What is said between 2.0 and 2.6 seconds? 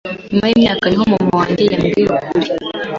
ukuri.